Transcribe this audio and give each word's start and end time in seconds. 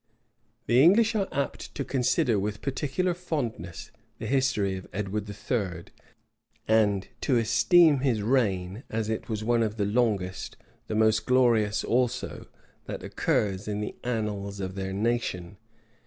The 0.65 0.81
English 0.81 1.13
are 1.13 1.27
apt 1.31 1.75
to 1.75 1.85
consider 1.85 2.39
with 2.39 2.63
peculiar 2.63 3.13
fondness 3.13 3.91
the 4.17 4.25
history 4.25 4.75
of 4.75 4.87
Edward 4.91 5.29
III., 5.29 5.93
and 6.67 7.07
to 7.21 7.37
esteem 7.37 7.99
his 7.99 8.23
reign, 8.23 8.81
as 8.89 9.09
it 9.09 9.29
was 9.29 9.43
one 9.43 9.61
of 9.61 9.77
the 9.77 9.85
longest, 9.85 10.57
the 10.87 10.95
most 10.95 11.27
glorious 11.27 11.83
also, 11.83 12.47
that 12.85 13.03
occurs 13.03 13.67
in 13.67 13.79
the 13.79 13.95
annals 14.03 14.59
of 14.59 14.73
their 14.73 14.91
nation. 14.91 15.57